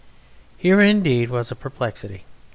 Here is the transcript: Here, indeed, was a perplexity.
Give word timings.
Here, 0.57 0.81
indeed, 0.81 1.29
was 1.29 1.51
a 1.51 1.55
perplexity. 1.55 2.25